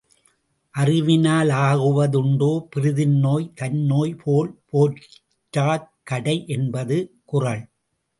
அறிவினா 0.75 1.33
லாகுவ 1.49 2.07
துண்டோ 2.07 2.49
பிறிதின்நோய் 2.75 3.45
தன்னோய்போல் 3.61 4.49
போற்றாக் 4.65 5.87
கடை 6.03 6.35
என்பது 6.47 6.97
குறள். 7.25 7.63